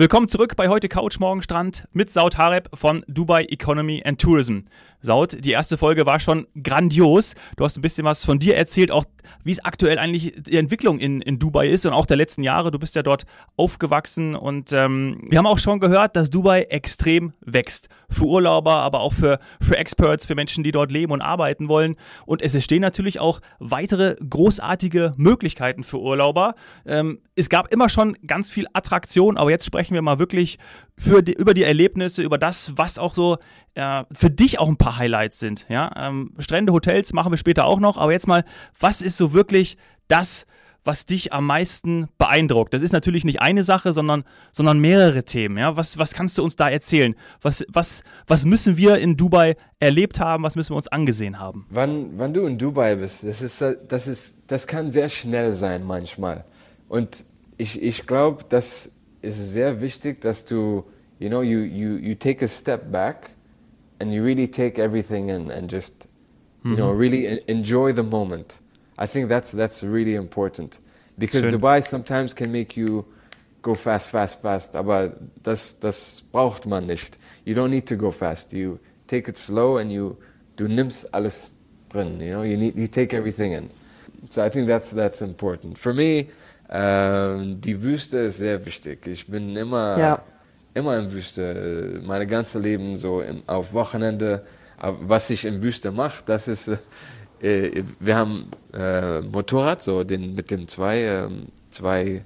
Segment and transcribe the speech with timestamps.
[0.00, 4.60] Willkommen zurück bei heute Couch Morgen Strand mit Saud Hareb von Dubai Economy and Tourism.
[5.02, 7.34] Saud, die erste Folge war schon grandios.
[7.56, 9.04] Du hast ein bisschen was von dir erzählt, auch
[9.44, 12.70] wie es aktuell eigentlich die Entwicklung in, in Dubai ist und auch der letzten Jahre.
[12.70, 13.24] Du bist ja dort
[13.56, 17.88] aufgewachsen und ähm, wir haben auch schon gehört, dass Dubai extrem wächst.
[18.08, 21.96] Für Urlauber, aber auch für, für Experts, für Menschen, die dort leben und arbeiten wollen.
[22.26, 26.54] Und es entstehen natürlich auch weitere großartige Möglichkeiten für Urlauber.
[26.84, 30.58] Ähm, es gab immer schon ganz viel Attraktion, aber jetzt sprechen wir mal wirklich
[30.98, 33.38] die, über die Erlebnisse, über das, was auch so
[33.74, 35.66] äh, für dich auch ein paar Highlights sind.
[35.68, 35.90] Ja?
[35.96, 38.44] Ähm, Strände, Hotels machen wir später auch noch, aber jetzt mal,
[38.78, 39.76] was ist so wirklich
[40.08, 40.46] das,
[40.84, 42.72] was dich am meisten beeindruckt?
[42.72, 45.58] Das ist natürlich nicht eine Sache, sondern, sondern mehrere Themen.
[45.58, 45.76] Ja?
[45.76, 47.14] Was, was kannst du uns da erzählen?
[47.42, 50.42] Was, was, was müssen wir in Dubai erlebt haben?
[50.42, 51.66] Was müssen wir uns angesehen haben?
[51.70, 55.84] Wann, wann du in Dubai bist, das, ist, das, ist, das kann sehr schnell sein
[55.84, 56.44] manchmal.
[56.88, 57.24] Und
[57.56, 58.90] ich, ich glaube, das
[59.22, 60.84] ist sehr wichtig, dass du,
[61.18, 63.30] you know, you, you, you take a step back
[64.00, 66.08] and you really take everything in and just,
[66.64, 66.98] you know, mhm.
[66.98, 68.58] really enjoy the moment.
[68.98, 70.80] I think that's, that's really important.
[71.18, 71.52] Because Schön.
[71.52, 73.04] Dubai sometimes can make you
[73.62, 77.18] go fast, fast, fast, aber das, das braucht man nicht.
[77.44, 78.52] You don't need to go fast.
[78.52, 80.16] You take it slow and you,
[80.56, 81.52] du nimmst alles
[81.90, 83.70] drin, you know, you, need, you take everything in.
[84.30, 85.78] So I think that's, that's important.
[85.78, 86.28] For me,
[86.70, 89.06] ähm, die Wüste ist sehr wichtig.
[89.06, 90.22] Ich bin immer, ja.
[90.74, 92.00] immer in Wüste.
[92.04, 94.44] Mein ganzes Leben so im, auf Wochenende.
[94.82, 96.68] Was ich in Wüste mache, das ist,
[97.42, 101.28] äh, wir haben äh, Motorrad, so den mit dem zwei, äh,
[101.68, 102.24] zwei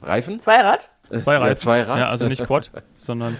[0.00, 0.40] Reifen.
[0.40, 0.88] Zweirad?
[1.10, 1.48] Zwei Reifen.
[1.48, 1.98] Ja, zwei Rad.
[1.98, 3.36] Ja, also nicht Quad, sondern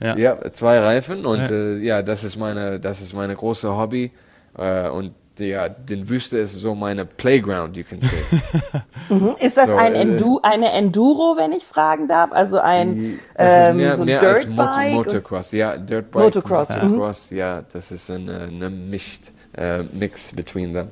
[0.00, 0.16] ja.
[0.16, 0.52] ja.
[0.52, 1.54] zwei Reifen und ja.
[1.54, 4.12] Äh, ja, das ist meine, das ist meine große Hobby
[4.56, 5.14] äh, und
[5.48, 8.16] ja, den Wüste ist so meine Playground, you can say.
[9.08, 9.34] mhm.
[9.40, 12.32] Ist das so, ein äh, Endu eine Enduro, wenn ich fragen darf?
[12.32, 17.36] Also ein ähm, mehr, so mehr als Mot Motocross, ja, Dirtbike, Motocross, Motocross mhm.
[17.36, 19.20] ja, das ist ein eine Misch,
[19.56, 20.88] äh, Mix between them.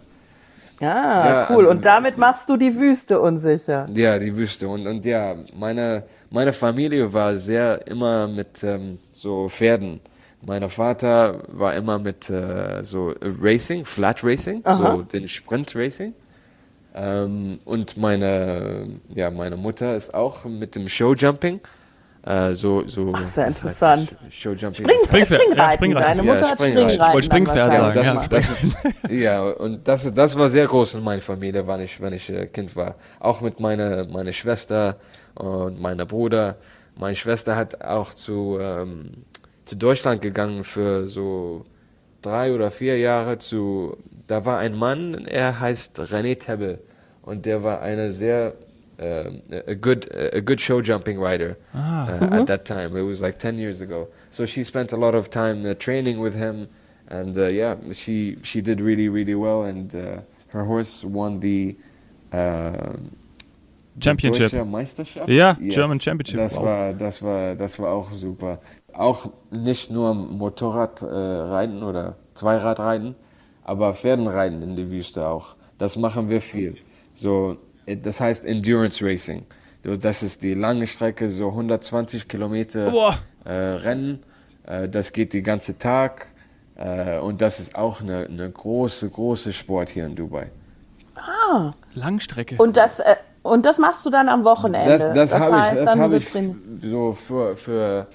[0.81, 1.67] Ah, ja, cool.
[1.67, 3.87] Und ähm, damit machst du die Wüste unsicher.
[3.95, 4.69] Ja, die Wüste.
[4.69, 10.01] Und, und ja, meine, meine Familie war sehr immer mit ähm, so Pferden
[10.49, 14.97] mein Vater war immer mit äh, so Racing, Flat Racing, Aha.
[14.97, 16.15] so den Sprint Racing.
[16.95, 21.61] Ähm, und meine, ja, meine Mutter ist auch mit dem Showjumping.
[22.25, 24.17] Äh, so, so, Ach, sehr interessant.
[24.31, 24.89] Showjumping.
[25.05, 25.57] Spring, Springreiten.
[25.59, 26.09] Ja, Springreiten.
[26.09, 26.91] Deine Mutter ja, hat Springreiten.
[26.91, 27.95] Ich wollte Springpferd sagen.
[27.95, 28.15] Das ja.
[28.15, 28.77] Ist, das ist,
[29.11, 32.47] ja, und das, das war sehr groß in meiner Familie, wenn ich, wenn ich äh,
[32.47, 32.95] Kind war.
[33.21, 34.97] Auch mit meiner meine Schwester
[35.35, 36.57] und meiner Bruder.
[36.97, 39.25] Meine Schwester hat auch zu ähm,
[39.69, 41.65] zu Deutschland gegangen für so
[42.23, 46.79] drei oder vier Jahre zu, da war ein Mann, er heißt René Tebbe
[47.21, 48.55] und der war eine sehr
[48.99, 49.29] uh,
[49.67, 52.07] a good a good show jumping rider ah.
[52.07, 52.41] uh, mm -hmm.
[52.41, 52.99] at that time.
[52.99, 54.09] It was like 10 years ago.
[54.31, 56.67] So she spent a lot of time uh, training with him
[57.11, 60.01] and uh, yeah, she she did really really well and uh,
[60.49, 61.77] her horse won the
[64.01, 64.53] Championship.
[64.65, 65.29] Meisterschaft?
[65.29, 65.75] Ja, yes.
[65.75, 66.37] German Championship.
[66.39, 66.65] Das wow.
[66.65, 68.59] war, das war, das war auch super
[68.99, 73.15] auch nicht nur Motorrad äh, reiten oder Zweirad reiten,
[73.63, 75.55] aber Pferdenreiten in der Wüste auch.
[75.79, 76.77] Das machen wir viel.
[77.15, 77.57] So,
[77.87, 79.47] äh, das heißt Endurance Racing.
[79.83, 84.25] Das ist die lange Strecke, so 120 Kilometer äh, Rennen.
[84.67, 86.27] Äh, das geht den ganzen Tag.
[86.75, 90.51] Äh, und das ist auch eine, eine große, große Sport hier in Dubai.
[91.15, 91.71] Ah.
[91.95, 92.57] Langstrecke.
[92.59, 94.91] Und das, äh, und das machst du dann am Wochenende?
[94.91, 96.33] Das, das, das habe ich, das hab ich
[96.83, 98.07] so für, für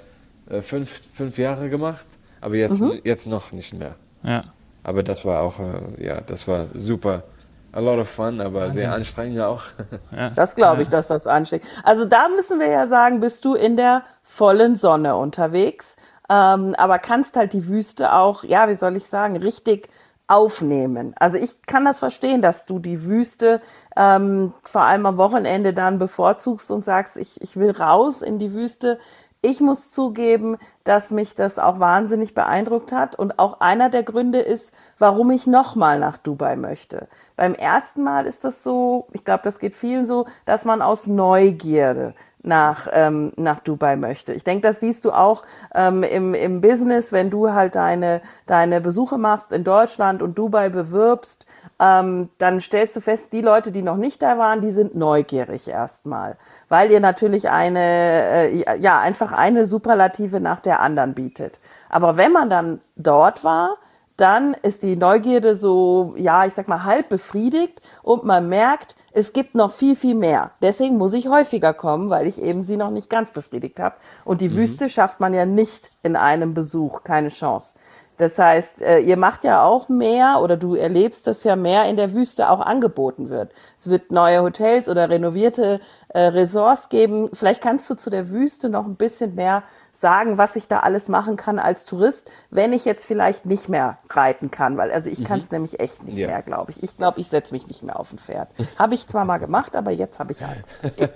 [0.50, 2.06] äh, fünf, fünf Jahre gemacht,
[2.42, 3.00] aber jetzt, mhm.
[3.04, 3.96] jetzt noch nicht mehr.
[4.24, 4.44] Ja.
[4.84, 7.24] Aber das war auch, äh, ja, das war super.
[7.72, 8.82] A lot of fun, aber Wahnsinn.
[8.82, 9.64] sehr anstrengend auch.
[10.12, 10.30] Ja.
[10.30, 11.64] Das glaube ich, dass das ansteht.
[11.84, 15.96] Also da müssen wir ja sagen, bist du in der vollen Sonne unterwegs,
[16.30, 19.90] ähm, aber kannst halt die Wüste auch, ja, wie soll ich sagen, richtig
[20.28, 21.14] aufnehmen.
[21.18, 23.62] Also ich kann das verstehen, dass du die Wüste
[23.98, 28.54] ähm, vor allem am Wochenende dann bevorzugst und sagst, ich, ich will raus in die
[28.54, 29.00] Wüste.
[29.46, 34.40] Ich muss zugeben, dass mich das auch wahnsinnig beeindruckt hat und auch einer der Gründe
[34.40, 37.10] ist, warum ich nochmal nach Dubai möchte.
[37.36, 41.08] Beim ersten Mal ist das so, ich glaube, das geht vielen so, dass man aus
[41.08, 44.34] Neugierde nach, ähm, nach Dubai möchte.
[44.34, 45.44] Ich denke, das siehst du auch
[45.74, 50.70] ähm, im, im Business, wenn du halt deine, deine Besuche machst in Deutschland und Dubai
[50.70, 51.46] bewirbst,
[51.80, 55.68] ähm, dann stellst du fest, die Leute, die noch nicht da waren, die sind neugierig
[55.68, 56.38] erstmal
[56.74, 61.60] weil ihr natürlich eine, äh, ja, einfach eine Superlative nach der anderen bietet.
[61.88, 63.78] Aber wenn man dann dort war,
[64.18, 69.34] dann ist die Neugierde so, ja, ich sag mal, halb befriedigt und man merkt, es
[69.34, 70.52] gibt noch viel, viel mehr.
[70.62, 73.96] Deswegen muss ich häufiger kommen, weil ich eben sie noch nicht ganz befriedigt habe.
[74.26, 74.56] Und die mhm.
[74.56, 77.76] Wüste schafft man ja nicht in einem Besuch, keine Chance.
[78.18, 81.98] Das heißt, äh, ihr macht ja auch mehr oder du erlebst, dass ja mehr in
[81.98, 83.52] der Wüste auch angeboten wird.
[83.78, 87.30] Es wird neue Hotels oder renovierte äh, Resorts geben.
[87.34, 89.64] Vielleicht kannst du zu der Wüste noch ein bisschen mehr
[89.96, 94.00] sagen, was ich da alles machen kann als Tourist, wenn ich jetzt vielleicht nicht mehr
[94.10, 95.26] reiten kann, weil also ich mhm.
[95.26, 96.28] kann es nämlich echt nicht ja.
[96.28, 96.82] mehr, glaube ich.
[96.82, 98.50] Ich glaube, ich setze mich nicht mehr auf ein Pferd.
[98.78, 100.80] Habe ich zwar mal gemacht, aber jetzt habe ich Angst.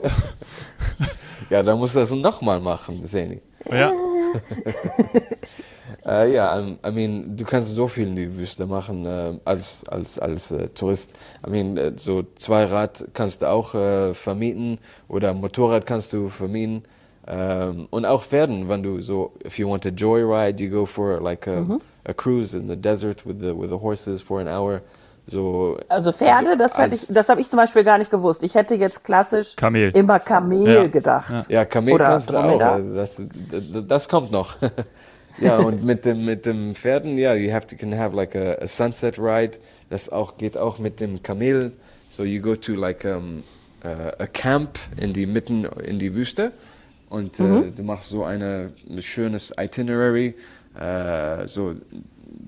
[1.50, 3.42] ja, dann musst du das nochmal machen, Seni.
[3.70, 3.92] Ja.
[6.06, 9.86] äh, ja, I, I mean, du kannst so viel in die Wüste machen äh, als,
[9.90, 11.16] als, als äh, Tourist.
[11.46, 14.78] I mean, äh, so zwei Rad kannst du auch äh, vermieten
[15.08, 16.84] oder Motorrad kannst du vermieten.
[17.28, 20.86] Um, ähm, und auch Pferden, wenn du so, if you want a joyride, you go
[20.86, 21.82] for like a, mhm.
[22.06, 24.82] a cruise in the desert with the, with the horses for an hour.
[25.26, 28.44] So, also Pferde, also das, ich, das habe ich zum Beispiel gar nicht gewusst.
[28.44, 29.92] Ich hätte jetzt klassisch Kamel.
[29.94, 30.88] immer Kamel ja.
[30.88, 31.50] gedacht.
[31.50, 32.62] Ja, Kamel Oder kannst du auch.
[32.62, 33.22] Also das,
[33.52, 34.56] das, das kommt noch.
[35.42, 38.56] ja, und mit dem, mit dem Pferden, ja, you have to can have like a,
[38.62, 39.58] a sunset ride.
[39.90, 41.74] Das auch, geht auch mit dem Kamel.
[42.10, 43.44] So you go to like um,
[43.84, 46.54] uh, a camp in die mitten in die Wüste
[47.10, 47.64] und äh, mhm.
[47.64, 50.36] äh, du machst so eine, ein schönes Itinerary.
[50.80, 51.76] Äh, so,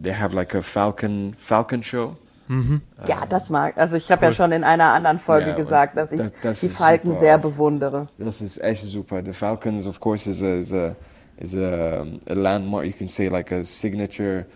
[0.02, 2.16] they have like a Falcon, Falcon Show.
[2.48, 2.82] Mhm.
[3.08, 3.78] Ja, das mag.
[3.78, 4.32] Also ich habe cool.
[4.32, 7.20] ja schon in einer anderen Folge ja, gesagt, dass ich das, das die Falken super.
[7.20, 8.08] sehr bewundere.
[8.18, 9.22] Das ist echt super.
[9.24, 10.96] The Falcons, of course, is a, is a,
[11.38, 12.86] is a, a landmark.
[12.86, 14.48] You can say like a signature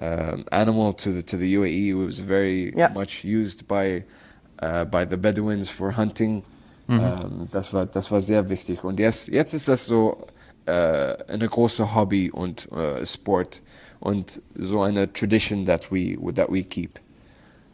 [0.00, 1.88] um, animal to the to the UAE.
[1.88, 2.88] It was very ja.
[2.88, 4.02] much used by
[4.62, 6.42] uh, by the Bedouins for hunting.
[6.92, 7.00] Mhm.
[7.00, 8.84] Ähm, das, war, das war sehr wichtig.
[8.84, 10.26] Und jetzt, jetzt ist das so
[10.66, 10.72] äh,
[11.28, 13.62] eine große Hobby und äh, Sport
[14.00, 17.00] und so eine Tradition that we, that we keep.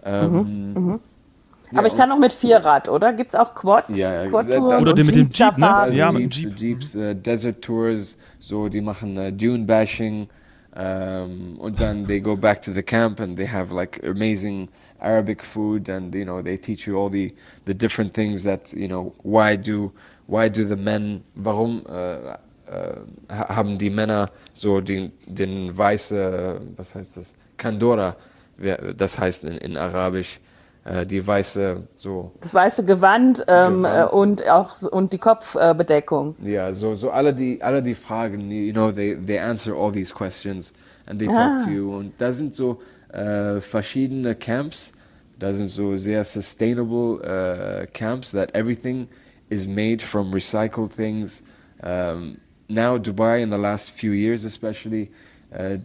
[0.05, 0.83] Ähm, mhm.
[0.83, 1.01] Mhm.
[1.71, 3.13] Ja, Aber ich kann auch mit Vierrad, oder?
[3.13, 3.85] Gibt es auch Quad?
[3.91, 5.77] Ja, Quad oder mit dem Jeep, ne?
[5.77, 6.81] Also ja, Jeeps, mit dem Jeep.
[6.81, 10.29] Jeeps uh, Desert Tours, so, die machen uh, Dune Bashing
[10.75, 14.69] um, und dann they go back to the camp and they have like amazing
[15.01, 17.35] Arabic food, and you know they teach you all the
[17.65, 19.93] the different things that you know why do
[20.27, 22.33] why do the men warum äh,
[22.71, 22.97] äh,
[23.29, 28.17] haben die Männer so den den weiße was heißt das Kandora
[28.97, 30.41] das heißt in, in Arabisch
[30.85, 34.13] äh, die weiße so das weiße Gewand, ähm, Gewand.
[34.13, 38.93] und auch und die Kopfbedeckung ja so so alle die alle die Fragen you know
[38.93, 40.73] they they answer all these questions
[41.07, 41.33] and they ah.
[41.33, 42.81] talk to you und da sind so
[43.13, 44.93] äh, verschiedene Camps.
[45.39, 49.07] Da sind so sehr sustainable uh, camps that everything
[49.51, 51.43] is made from recycled things.
[51.83, 52.39] Um,
[52.69, 55.11] now Dubai in the last few years especially,
[55.53, 55.79] uh,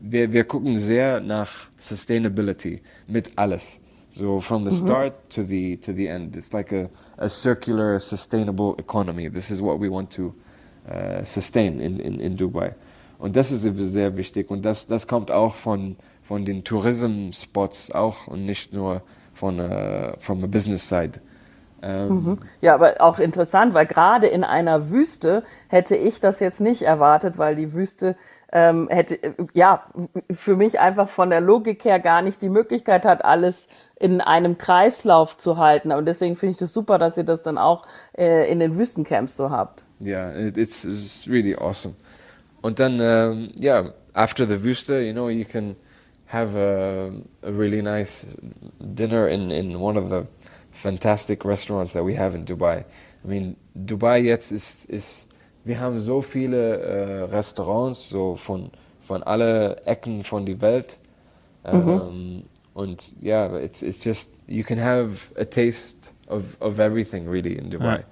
[0.00, 3.78] wir, wir gucken sehr nach Sustainability mit alles.
[4.10, 4.86] So from the mhm.
[4.86, 9.28] start to the to the end, it's like a, a circular, sustainable economy.
[9.28, 10.34] This is what we want to
[10.90, 12.74] uh, sustain in, in, in Dubai.
[13.20, 14.50] Und das ist sehr wichtig.
[14.50, 15.96] Und das, das kommt auch von
[16.30, 19.02] von den Tourism-Spots auch und nicht nur
[19.34, 21.18] von uh, from a business side.
[21.82, 22.36] Ähm, mhm.
[22.60, 27.36] Ja, aber auch interessant, weil gerade in einer Wüste hätte ich das jetzt nicht erwartet,
[27.36, 28.14] weil die Wüste
[28.52, 29.18] ähm, hätte
[29.54, 29.82] ja
[30.30, 33.66] für mich einfach von der Logik her gar nicht die Möglichkeit hat, alles
[33.98, 35.90] in einem Kreislauf zu halten.
[35.90, 37.84] Und deswegen finde ich das super, dass ihr das dann auch
[38.16, 39.82] äh, in den Wüstencamps so habt.
[39.98, 41.96] Ja, yeah, it's, it's really awesome.
[42.62, 45.74] Und dann, ja, um, yeah, after the Wüste, you know, you can
[46.30, 47.10] have a,
[47.42, 48.24] a really nice
[48.94, 50.24] dinner in, in one of the
[50.70, 52.84] fantastic restaurants that we have in Dubai.
[53.24, 55.26] I mean, Dubai jetzt ist, ist
[55.64, 58.70] wir haben so viele äh, Restaurants, so von,
[59.00, 60.98] von alle Ecken von der Welt.
[61.64, 61.88] Mhm.
[61.88, 62.42] Um,
[62.74, 67.58] und ja, yeah, it's, it's just, you can have a taste of, of everything really
[67.58, 67.98] in Dubai.
[67.98, 68.04] Ja.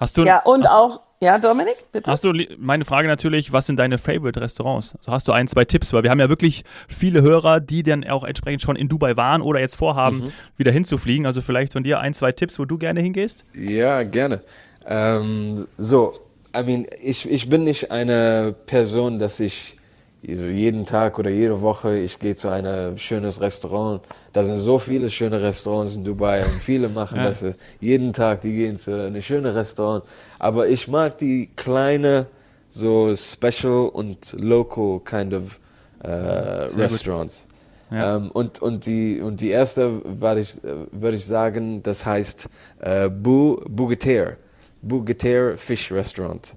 [0.00, 2.10] Hast du, ja, und hast, auch ja, Dominik, bitte.
[2.10, 4.94] Hast du meine Frage natürlich, was sind deine Favorite Restaurants?
[4.96, 8.04] Also hast du ein, zwei Tipps, weil wir haben ja wirklich viele Hörer, die dann
[8.04, 10.32] auch entsprechend schon in Dubai waren oder jetzt vorhaben, mhm.
[10.56, 11.26] wieder hinzufliegen.
[11.26, 13.44] Also vielleicht von dir ein, zwei Tipps, wo du gerne hingehst?
[13.54, 14.40] Ja, gerne.
[14.86, 16.14] Ähm, so,
[16.56, 19.76] I mean, ich, ich bin nicht eine Person, dass ich
[20.22, 24.02] jeden Tag oder jede Woche, ich gehe zu einem schönes Restaurant.
[24.32, 27.28] Da sind so viele schöne Restaurants in Dubai und viele machen ja.
[27.28, 27.44] das
[27.80, 28.42] jeden Tag.
[28.42, 30.04] Die gehen zu einem schönen Restaurant.
[30.38, 32.26] Aber ich mag die kleine,
[32.68, 35.58] so special und local kind of
[36.02, 37.46] äh, Restaurants.
[37.90, 38.16] Ja.
[38.16, 40.60] Ähm, und, und, die, und die erste würde ich,
[40.92, 42.48] würd ich sagen, das heißt
[42.80, 44.36] äh, Bu, Bugeter.
[44.82, 46.54] Bugeter Fish Restaurant.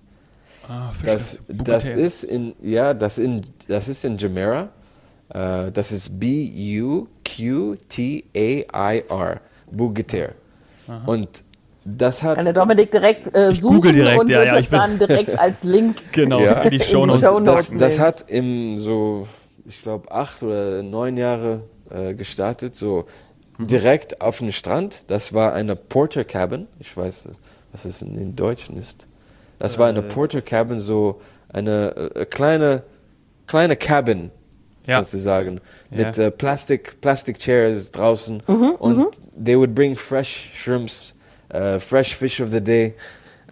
[0.69, 4.69] Ah, das, das ist in ja, das in das ist in Jumeirah.
[5.29, 7.11] Äh, das ist B-U-Q-T-A-I-R.
[9.71, 10.29] Bugeter.
[11.05, 11.43] Und
[11.85, 12.35] das hat.
[12.35, 15.39] Kann der Dominik direkt äh, suchen direkt, und ja, ja, das ich bin- dann direkt
[15.39, 15.97] als Link.
[16.11, 16.61] Genau, Ja.
[16.61, 17.21] in die Show Notes.
[17.43, 19.27] Das, das hat im so,
[19.65, 23.05] ich glaube, acht oder neun Jahre äh, gestartet, so
[23.59, 25.09] direkt auf dem Strand.
[25.09, 26.67] Das war eine Porter Cabin.
[26.79, 27.29] Ich weiß,
[27.71, 29.07] was es in, in Deutschen ist.
[29.63, 32.83] Das war eine Porter Cabin, so eine äh, kleine,
[33.47, 34.29] kleine Cabin,
[34.85, 35.01] Ja.
[35.01, 36.05] sozusagen, Ja.
[36.07, 38.41] mit äh, Plastic, Plastic Chairs draußen.
[38.45, 39.07] und
[39.41, 41.15] they would bring fresh shrimps,
[41.49, 42.93] äh, fresh fish of the day.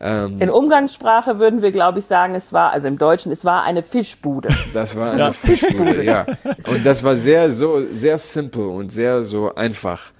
[0.01, 3.63] Ähm, In Umgangssprache würden wir, glaube ich, sagen, es war, also im Deutschen, es war
[3.63, 4.49] eine Fischbude.
[4.73, 5.31] Das war eine Ja.
[5.31, 6.25] Fischbude, ja.
[6.67, 10.11] Und das war sehr so sehr simple und sehr so einfach.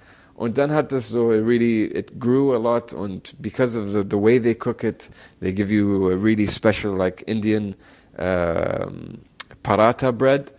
[0.42, 4.20] Und dann hat das so really it grew a lot und because of the, the
[4.20, 5.08] way they cook it,
[5.40, 7.76] they give you a really special like Indian
[8.18, 9.20] um,
[9.62, 10.52] paratha bread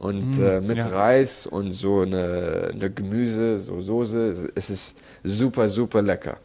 [0.00, 0.88] und äh, mit ja.
[0.88, 4.50] Reis und so eine, eine Gemüse, so Soße.
[4.56, 6.38] Es ist super super lecker.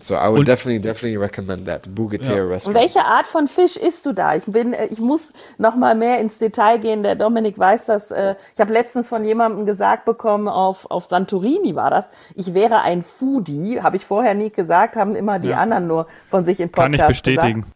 [0.00, 2.42] So I would Und- definitely definitely recommend that Bugeter Ja.
[2.44, 2.80] Und restaurant.
[2.80, 4.36] welche Art von Fisch isst du da?
[4.36, 7.02] Ich bin, ich muss noch mal mehr ins Detail gehen.
[7.02, 8.10] Der Dominik weiß das.
[8.12, 12.80] äh, Ich habe letztens von jemandem gesagt bekommen, auf, auf Santorini war das, ich wäre
[12.82, 13.80] ein Foodie.
[13.82, 15.56] Habe ich vorher nie gesagt, haben immer die Ja.
[15.58, 17.60] anderen nur von sich in Kann Podcasts ich bestätigen.
[17.62, 17.74] Gesagt.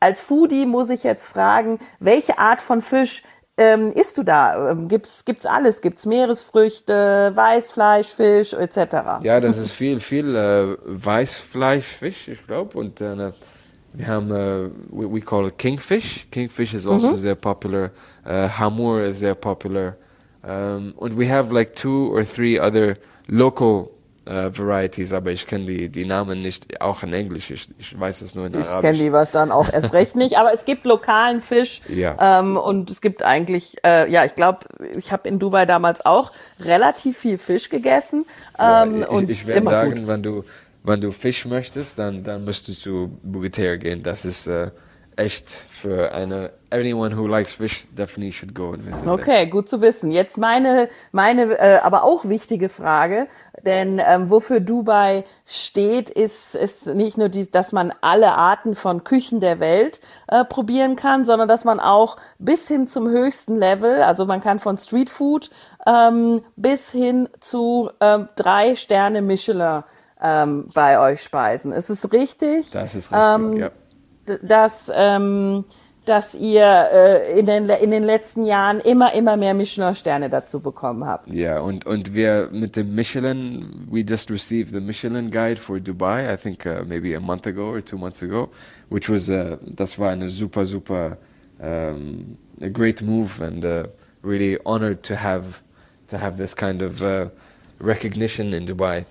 [0.00, 3.22] Als Foodie muss ich jetzt fragen, welche Art von Fisch
[3.56, 4.70] ähm, isst du da?
[4.70, 5.80] Ähm, gibt's, gibt's alles?
[5.80, 9.22] Gibt's Meeresfrüchte, Weißfleisch, Fisch etc.?
[9.22, 12.76] Ja, das ist viel, viel äh, Weißfleischfisch, ich glaube.
[12.76, 13.32] Und äh,
[13.92, 16.26] wir haben, äh, we, we call it Kingfish.
[16.30, 17.90] Kingfish is also sehr popular.
[18.24, 19.96] Äh, Hamur is sehr popular.
[20.46, 23.90] Um, und we have like two or three other local
[24.26, 27.50] äh, varieties, aber ich kenne die, die Namen nicht, auch in Englisch.
[27.50, 28.98] Ich, ich weiß es nur in Ich kenne Arabisch.
[28.98, 32.16] die was dann auch erst recht nicht, aber es gibt lokalen Fisch Ja.
[32.40, 34.60] ähm, und es gibt eigentlich, äh, ja, ich glaube,
[34.96, 38.24] ich habe in Dubai damals auch relativ viel Fisch gegessen
[38.58, 40.06] ähm, Ja, und ich ich werde sagen, gut.
[40.08, 40.44] wenn du,
[40.84, 44.02] wenn du Fisch möchtest, dann, dann musst du zu Bugeter gehen.
[44.02, 44.70] Das ist äh,
[45.16, 49.06] echt für eine, anyone who likes fish definitely should go and visit.
[49.06, 50.10] Okay, gut zu wissen.
[50.10, 53.28] Jetzt meine, meine, äh, aber auch wichtige Frage,
[53.64, 59.04] denn ähm, wofür Dubai steht, ist, ist nicht nur die, dass man alle Arten von
[59.04, 64.02] Küchen der Welt äh, probieren kann, sondern dass man auch bis hin zum höchsten Level,
[64.02, 65.50] also man kann von Street Food
[65.86, 69.84] ähm, bis hin zu ähm, drei Sterne Michelin
[70.20, 71.72] ähm, bei euch speisen.
[71.72, 72.70] Ist es richtig?
[72.70, 73.70] Das ist richtig, Ähm, ja.
[74.42, 75.64] Dass, ähm,
[76.04, 81.06] dass ihr äh, in, den, in den letzten Jahren immer, immer mehr Michelin-Sterne dazu bekommen
[81.06, 81.32] habt.
[81.32, 86.32] Ja, und, und wir mit dem Michelin, we just received the Michelin Guide for Dubai,
[86.32, 88.50] I think uh, maybe a month ago or two months ago,
[88.90, 91.16] which was, uh, das war eine super, super,
[91.60, 93.84] um, a great move and uh,
[94.22, 95.62] really honored to have,
[96.08, 97.28] to have this kind of uh,
[97.78, 99.04] recognition in Dubai.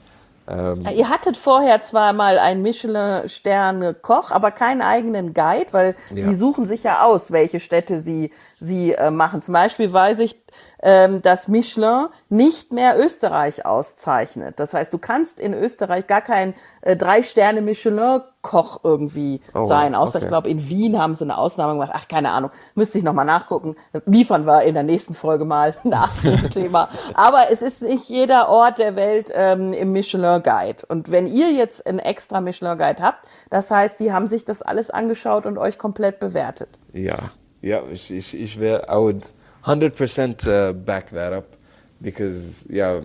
[0.46, 6.28] Um, Ihr hattet vorher zwar mal einen Michelin-Sterne-Koch, aber keinen eigenen Guide, weil Ja.
[6.28, 8.32] die suchen sich ja aus, welche Städte sie,
[8.64, 9.42] sie äh, machen.
[9.42, 10.42] Zum Beispiel weiß ich,
[10.82, 14.60] ähm, dass Michelin nicht mehr Österreich auszeichnet.
[14.60, 19.96] Das heißt, du kannst in Österreich gar kein äh, Drei-Sterne-Michelin-Koch irgendwie Oh, sein.
[19.96, 20.26] Außer okay.
[20.26, 21.92] ich glaube, in Wien haben sie eine Ausnahme gemacht.
[21.94, 22.52] Ach, keine Ahnung.
[22.76, 23.76] Müsste ich nochmal nachgucken.
[24.06, 26.90] Liefern wir in der nächsten Folge mal nach dem Thema.
[27.14, 30.86] Aber es ist nicht jeder Ort der Welt ähm, im Michelin-Guide.
[30.88, 34.90] Und wenn ihr jetzt einen extra Michelin-Guide habt, das heißt, die haben sich das alles
[34.90, 36.70] angeschaut und euch komplett bewertet.
[36.92, 37.18] Ja,
[37.64, 39.34] ja, ich, ich, ich wäre, I would
[39.66, 41.58] 100% uh, back that up
[42.02, 43.02] because, ja,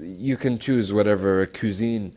[0.00, 2.12] you can choose whatever cuisine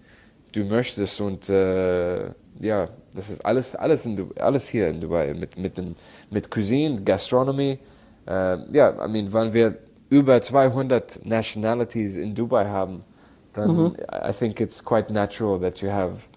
[0.54, 2.30] du möchtest und, uh, äh,
[2.62, 5.96] ja, das ist alles, alles, in Dubai, alles hier in Dubai mit, mit, dem,
[6.30, 7.80] mit Cuisine, Gastronomy.
[8.28, 9.76] Uh, äh, ja, I mean, wenn wir
[10.10, 13.04] über 200 Nationalities in Dubai haben,
[13.54, 13.96] dann mhm.
[14.12, 16.28] I think it's quite natural that you have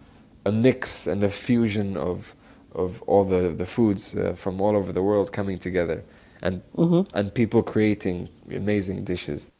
[0.45, 2.35] a mix and a fusion of
[2.75, 6.03] of all the the foods uh, from all over the world coming together
[6.43, 6.61] and
[7.15, 9.51] and people creating amazing dishes.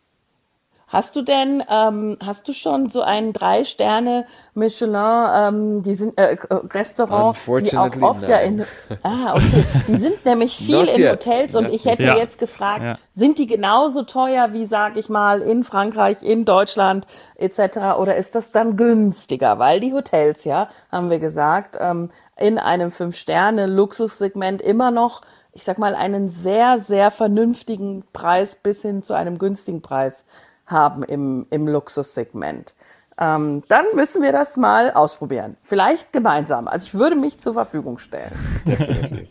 [0.91, 4.95] Hast du denn, ähm, hast du schon so ein Drei-Sterne-Michelin,
[5.35, 6.37] ähm, die sind, äh,
[6.73, 8.67] Restaurant, die auch Unfortunately, oft ja in, nein.
[9.03, 11.11] ah, okay, die sind nämlich viel in yet.
[11.27, 12.15] Hotels und Not ich hätte yet.
[12.15, 12.17] Ja.
[12.17, 12.99] jetzt gefragt, Ja.
[13.13, 17.99] sind die genauso teuer wie, sag ich mal, in Frankreich, in Deutschland etc.
[17.99, 19.59] oder ist das dann günstiger?
[19.59, 25.79] Weil die Hotels, ja, haben wir gesagt, ähm, in einem Fünf-Sterne-Luxussegment immer noch, ich sag
[25.79, 30.25] mal, einen sehr, sehr vernünftigen Preis bis hin zu einem günstigen Preis
[30.67, 32.75] haben im, im Luxussegment.
[33.21, 35.57] Ähm, dann müssen wir das mal ausprobieren.
[35.63, 36.69] Vielleicht gemeinsam.
[36.69, 38.33] Also ich würde mich zur Verfügung stellen.
[38.67, 39.29] Definitely.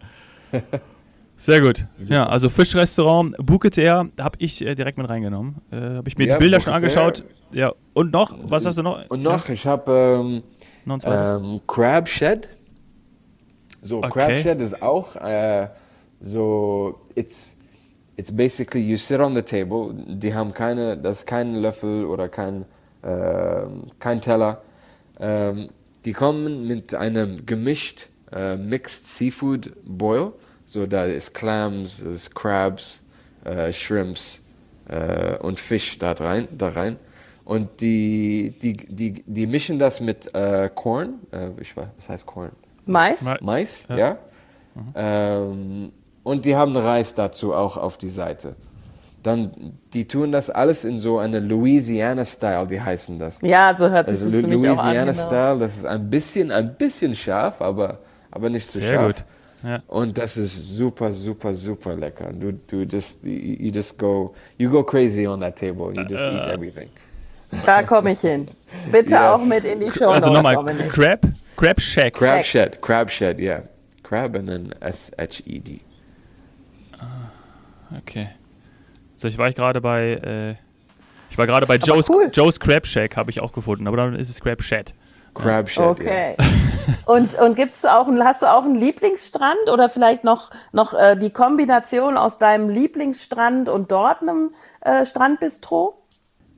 [1.37, 1.85] Sehr gut.
[1.99, 2.13] Super.
[2.13, 5.61] Ja, also Fischrestaurant, Bukit Air, habe ich äh, direkt mit reingenommen.
[5.71, 7.23] Äh, habe ich mir ja, die Bilder Bukit schon angeschaut.
[7.51, 7.59] Air.
[7.59, 9.07] Ja, und noch, was hast du noch?
[9.09, 9.53] Und noch, ja.
[9.53, 10.43] ich habe ähm,
[11.05, 12.49] ähm, Crab Shed.
[13.81, 14.09] So, okay.
[14.09, 15.67] Crab Shed ist auch äh,
[16.19, 17.55] so, it's,
[18.15, 22.27] it's basically, you sit on the table, die haben keine, das ist kein Löffel oder
[22.27, 22.65] kein,
[23.03, 23.65] äh,
[23.99, 24.61] kein Teller.
[25.19, 25.69] Ähm,
[26.05, 30.33] die kommen mit einem gemischt äh, Mixed Seafood Boil.
[30.65, 33.03] So, da ist Clams, ist Crabs,
[33.45, 34.41] äh, Shrimps
[35.41, 36.95] und Fisch da rein, da rein.
[37.43, 40.31] Und die, die, die, die mischen das mit
[40.75, 41.19] Corn.
[41.31, 42.51] Äh, ich weiß, was heißt Corn?
[42.87, 43.21] Mais.
[43.41, 43.97] Mais, ja.
[43.97, 44.17] ja.
[44.75, 44.93] Mhm.
[44.95, 45.91] Ähm,
[46.23, 48.55] und die haben Reis dazu auch auf die Seite.
[49.23, 49.51] Dann,
[49.93, 53.39] die tun das alles in so eine Louisiana-Style, die heißen das.
[53.41, 55.59] Ja, so hört sich also das Louisiana-Style, genau.
[55.59, 57.99] das ist ein bisschen, ein bisschen scharf, aber,
[58.31, 59.07] aber nicht so Sehr scharf.
[59.07, 59.25] Gut.
[59.63, 59.81] Ja.
[59.87, 62.31] Und das ist super, super, super lecker.
[62.31, 65.91] Du, du just, you just go, you go crazy on that table.
[65.95, 66.89] You just uh, eat everything.
[67.65, 68.47] Da komme ich hin.
[68.91, 69.19] Bitte yes.
[69.19, 70.09] auch mit in die Show.
[70.09, 70.57] Also nochmal,
[70.89, 71.21] Crab,
[71.57, 72.13] Crab Shack.
[72.13, 73.63] Crab Shed, Crab Shed, yeah.
[74.03, 75.81] Crab and then S-H-E-D.
[76.99, 77.31] Ah,
[77.97, 78.29] okay.
[79.15, 80.51] So, ich war gerade bei, äh,
[81.31, 82.29] ich war gerade bei Joe's, cool.
[82.31, 84.93] Joe's Crab Shack, habe ich auch gefunden, aber dann ist es Crab Shed.
[85.33, 86.35] Crab Shed, Okay.
[86.39, 86.95] Yeah.
[87.05, 91.31] und und gibt's auch, hast du auch einen Lieblingsstrand oder vielleicht noch, noch äh, die
[91.31, 96.03] Kombination aus deinem Lieblingsstrand und dort einem äh, Strandbistro?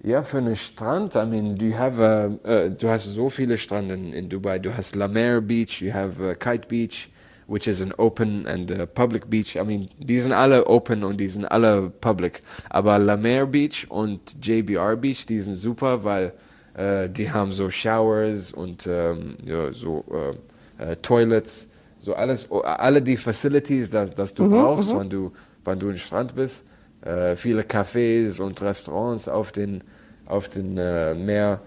[0.02, 3.96] Ja, für einen Strand, I mean, du, have, uh, uh, du hast so viele Strände
[3.96, 4.58] in, Dubai.
[4.58, 7.10] Du hast La Mer Beach, you have uh, Kite Beach,
[7.48, 9.58] which is an open and uh, public beach.
[9.58, 12.42] I mean, die sind alle open und die sind alle public.
[12.70, 16.32] Aber La Mer Beach und JBR Beach, die sind super, weil
[16.78, 21.68] uh, die haben so Showers und um, ja, so uh, Toilets,
[22.00, 25.00] so alles, alle die Facilities, das, das du mhm, brauchst, mhm.
[25.00, 25.32] wenn du,
[25.66, 26.64] wenn du im Strand bist
[27.02, 29.84] äh, viele Cafés und Restaurants auf den,
[30.26, 31.62] auf den äh, Meer.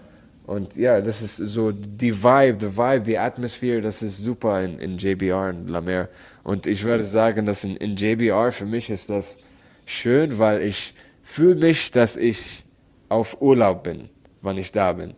[0.45, 4.77] Und ja, das ist so die Vibe, the Vibe, die Atmosphäre, das ist super in,
[4.79, 6.09] in JBR und La Mer.
[6.43, 9.37] Und ich würde sagen, dass in, in JBR für mich ist das
[9.85, 12.63] schön, weil ich fühle mich, dass ich
[13.09, 14.09] auf Urlaub bin,
[14.41, 15.13] wenn ich da bin.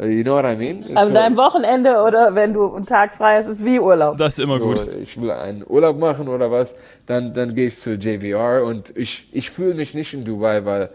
[0.00, 0.96] You know what I mean?
[0.96, 4.16] Also so, dein Wochenende oder wenn du einen Tag frei hast, ist wie Urlaub.
[4.16, 4.86] Das ist immer gut.
[5.02, 9.28] ich will einen Urlaub machen oder was, dann, dann gehe ich zu JBR und ich,
[9.32, 10.88] ich fühle mich nicht in Dubai, weil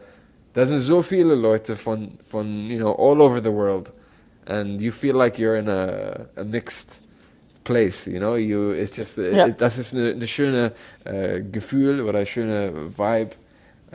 [0.54, 3.92] da sind so viele Leute von, von, you know, all over the world.
[4.46, 7.00] And you feel like you're in a, a mixed
[7.66, 8.36] place, you know?
[8.36, 9.48] You, it's just, ja.
[9.48, 10.72] it, das ist eine, eine schöne
[11.06, 13.32] uh, Gefühl oder eine schöne Vibe.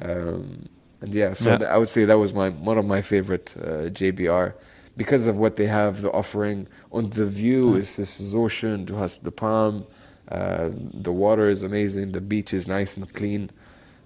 [0.01, 0.69] Um,
[1.01, 1.75] and yeah, so ja.
[1.75, 4.53] I would say that was my, one of my favorite uh, JBR
[4.99, 6.67] because of what they have, the offering.
[6.91, 7.81] Und the view mhm.
[7.81, 8.85] ist, ist so schön.
[8.85, 9.85] Du hast the palm,
[10.31, 13.49] uh, the water is amazing, the beach is nice and clean.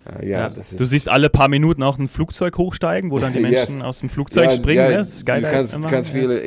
[0.05, 0.49] Uh, ja, ja.
[0.49, 3.85] du siehst alle paar Minuten auch ein Flugzeug hochsteigen, wo dann die Menschen yes.
[3.85, 4.91] aus dem Flugzeug ja, springen.
[4.91, 5.43] Ja, das ist geil.
[5.43, 6.43] Du kannst, kannst viele,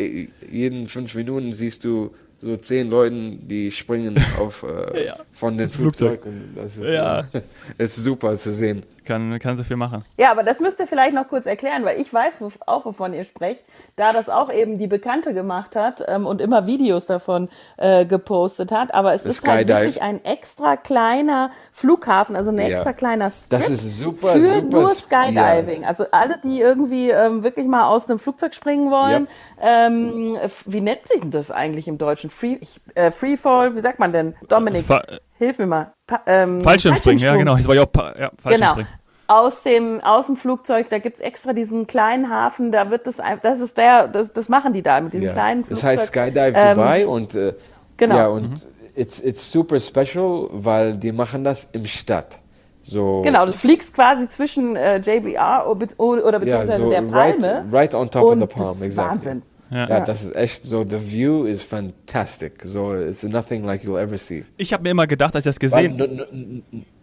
[0.49, 5.17] jeden fünf Minuten siehst du so zehn Leuten, die springen auf, äh, ja.
[5.31, 6.53] von den Flugzeugen.
[6.53, 7.21] Das ist, ja.
[7.31, 7.41] äh,
[7.83, 10.03] ist super zu sehen kann, kann so viel machen.
[10.17, 13.23] Ja, aber das müsst ihr vielleicht noch kurz erklären, weil ich weiß auch, wovon ihr
[13.23, 13.63] sprecht,
[13.95, 18.71] da das auch eben die Bekannte gemacht hat ähm, und immer Videos davon äh, gepostet
[18.71, 18.93] hat.
[18.93, 22.65] Aber es ist halt wirklich ein extra kleiner Flughafen, also ein ja.
[22.65, 24.79] extra kleiner Strip Das ist super, für super.
[24.81, 25.83] nur Skydiving.
[25.83, 25.87] Ja.
[25.87, 29.27] Also alle, die irgendwie ähm, wirklich mal aus einem Flugzeug springen wollen.
[29.61, 29.87] Ja.
[29.87, 32.29] Ähm, wie nennt sich denn das eigentlich im Deutschen?
[32.29, 32.59] Free,
[32.95, 34.35] äh, Freefall, wie sagt man denn?
[34.47, 34.85] Dominik.
[34.85, 35.03] Fa
[35.37, 35.93] Hilf mir mal.
[36.07, 37.55] Pa ähm, Fallschirmspringen, ja genau.
[37.55, 38.87] Das war ja auch pa ja, Fallschirmspringen.
[38.91, 39.01] Genau.
[39.27, 43.59] Aus dem, aus dem Flugzeug, da gibt's extra diesen kleinen Hafen, da wird das, das
[43.59, 45.33] ist der, das, das machen die da mit diesem ja.
[45.33, 45.95] kleinen Flugzeug.
[45.95, 47.53] Das heißt Skydive ähm, Dubai und, äh,
[47.97, 48.15] genau.
[48.15, 48.55] ja, und mhm.
[48.95, 52.39] it's, it's super special, weil die machen das im Stadt.
[52.83, 57.47] So, genau, du fliegst quasi zwischen äh, JBR oder beziehungsweise ja, so der Palme.
[57.47, 59.11] Right, right on top of the palm, exactly.
[59.11, 59.41] Wahnsinn.
[59.71, 59.87] Ja.
[59.87, 62.61] ja, das ist echt so, the view is fantastic.
[62.63, 64.45] So, it's nothing like you'll ever see.
[64.57, 66.27] Ich habe mir immer gedacht, als ich das gesehen habe.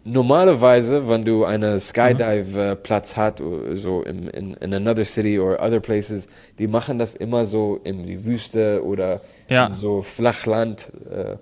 [0.05, 3.41] Normalerweise, wenn du einen Skydive-Platz hast,
[3.73, 6.27] so in, in, in another city or other places,
[6.59, 9.67] die machen das immer so in die Wüste oder ja.
[9.67, 10.91] in so Flachland.
[11.09, 11.37] Äh,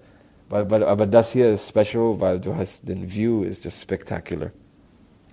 [0.50, 4.52] weil, weil, aber das hier ist special, weil du hast den View ist just spectacular.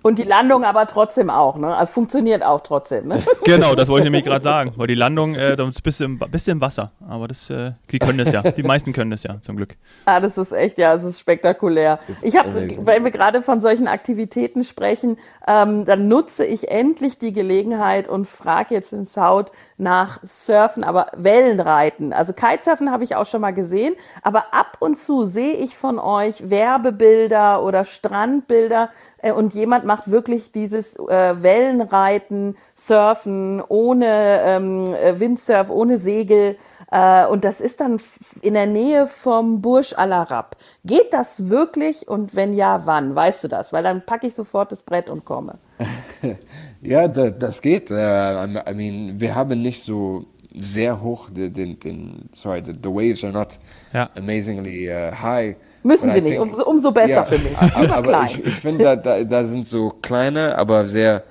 [0.01, 1.75] Und die Landung aber trotzdem auch, ne?
[1.75, 3.21] Also funktioniert auch trotzdem, ne?
[3.43, 4.73] Genau, das wollte ich nämlich gerade sagen.
[4.77, 6.91] Weil die Landung, äh, da ist ein bisschen, bisschen Wasser.
[7.07, 8.41] Aber das, äh, die können das ja.
[8.41, 9.75] Die meisten können das ja, zum Glück.
[10.05, 11.99] Ah, das ist echt, ja, es ist spektakulär.
[12.21, 17.33] Ich habe, wenn wir gerade von solchen Aktivitäten sprechen, ähm, dann nutze ich endlich die
[17.33, 22.13] Gelegenheit und frage jetzt in Saud nach Surfen, aber Wellenreiten.
[22.13, 25.99] Also Kitesurfen habe ich auch schon mal gesehen, aber ab und zu sehe ich von
[25.99, 28.89] euch Werbebilder oder Strandbilder,
[29.35, 36.57] und jemand macht wirklich dieses äh, Wellenreiten, Surfen ohne ähm, äh, Windsurf, ohne Segel.
[36.91, 37.99] Äh, und das ist dann
[38.41, 40.57] in der Nähe vom Burj Al Arab.
[40.85, 43.15] Geht das wirklich und wenn ja, wann?
[43.15, 43.71] Weißt du das?
[43.73, 45.59] Weil dann packe ich sofort das Brett und komme.
[46.81, 47.91] ja, da, das geht.
[47.91, 52.89] Uh, I mean, wir haben nicht so sehr hoch den, den, den sorry, the, the
[52.89, 53.59] waves are not
[53.93, 54.09] ja.
[54.15, 55.55] amazingly uh, high.
[55.83, 57.53] Müssen sie nicht, um, umso besser ja, für mich.
[57.79, 58.29] Lieber aber klein.
[58.31, 61.23] ich, ich finde, da, da, da, sind so kleine, aber sehr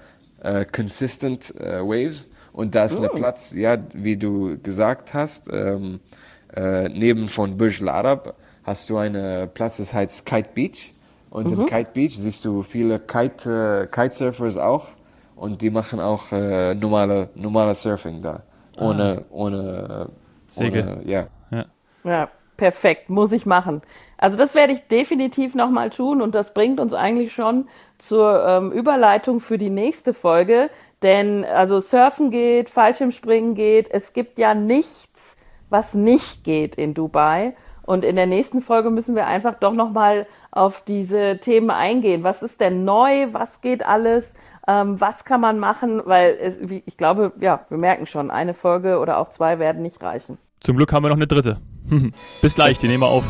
[0.42, 2.28] äh, consistent äh, Waves.
[2.52, 3.04] Und da ist mm.
[3.04, 6.00] ein Platz, ja, wie du gesagt hast, ähm,
[6.56, 8.34] äh, neben von Burj Al Arab
[8.64, 10.92] hast du einen Platz, das heißt Kite Beach.
[11.30, 11.60] Und mhm.
[11.60, 14.88] in Kite Beach siehst du viele Kite, äh, Kitesurfers auch.
[15.36, 18.42] Und die machen auch äh, normale, normale Surfing da.
[18.76, 19.24] Ohne, ah.
[19.30, 20.08] ohne,
[20.46, 20.82] Segel.
[20.82, 21.26] Ohne, ja.
[21.50, 21.64] ja.
[22.04, 23.82] Ja, perfekt, muss ich machen.
[24.18, 28.72] Also das werde ich definitiv nochmal tun und das bringt uns eigentlich schon zur ähm,
[28.72, 30.70] Überleitung für die nächste Folge.
[31.02, 35.36] Denn also Surfen geht, Fallschirmspringen geht, es gibt ja nichts,
[35.70, 37.54] was nicht geht in Dubai.
[37.86, 42.22] Und in der nächsten Folge müssen wir einfach doch nochmal auf diese Themen eingehen.
[42.22, 43.28] Was ist denn neu?
[43.32, 44.34] Was geht alles?
[44.66, 46.02] Ähm, was kann man machen?
[46.04, 49.82] Weil es, wie, ich glaube, ja, wir merken schon, eine Folge oder auch zwei werden
[49.82, 50.36] nicht reichen.
[50.60, 51.60] Zum Glück haben wir noch eine dritte.
[52.42, 53.24] Bis gleich, die nehmen wir auf.